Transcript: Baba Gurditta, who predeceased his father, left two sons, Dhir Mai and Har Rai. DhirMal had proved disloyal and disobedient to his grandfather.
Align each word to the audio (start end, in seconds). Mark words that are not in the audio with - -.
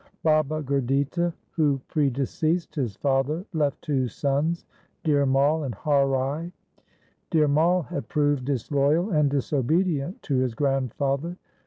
Baba 0.23 0.63
Gurditta, 0.63 1.31
who 1.51 1.79
predeceased 1.87 2.73
his 2.73 2.95
father, 2.95 3.45
left 3.53 3.83
two 3.83 4.07
sons, 4.07 4.65
Dhir 5.05 5.27
Mai 5.27 5.63
and 5.63 5.75
Har 5.75 6.07
Rai. 6.07 6.51
DhirMal 7.29 7.85
had 7.85 8.07
proved 8.09 8.45
disloyal 8.45 9.11
and 9.11 9.29
disobedient 9.29 10.23
to 10.23 10.37
his 10.39 10.55
grandfather. 10.55 11.37